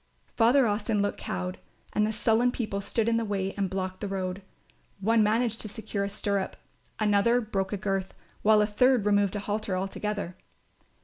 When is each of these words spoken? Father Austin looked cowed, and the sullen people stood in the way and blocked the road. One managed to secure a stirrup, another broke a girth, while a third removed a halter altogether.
Father 0.35 0.65
Austin 0.65 1.03
looked 1.03 1.19
cowed, 1.19 1.59
and 1.93 2.07
the 2.07 2.11
sullen 2.11 2.51
people 2.51 2.81
stood 2.81 3.07
in 3.07 3.17
the 3.17 3.23
way 3.23 3.53
and 3.53 3.69
blocked 3.69 4.01
the 4.01 4.07
road. 4.07 4.41
One 4.99 5.21
managed 5.21 5.61
to 5.61 5.67
secure 5.69 6.03
a 6.03 6.09
stirrup, 6.09 6.57
another 6.99 7.39
broke 7.39 7.71
a 7.71 7.77
girth, 7.77 8.15
while 8.41 8.63
a 8.63 8.65
third 8.65 9.05
removed 9.05 9.35
a 9.35 9.39
halter 9.41 9.77
altogether. 9.77 10.35